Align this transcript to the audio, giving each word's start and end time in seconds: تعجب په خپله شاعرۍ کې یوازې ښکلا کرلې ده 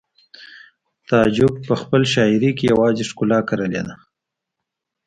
تعجب 1.07 1.53
په 1.67 1.73
خپله 1.81 2.05
شاعرۍ 2.13 2.51
کې 2.57 2.69
یوازې 2.71 3.03
ښکلا 3.09 3.39
کرلې 3.49 3.81
ده 3.87 3.95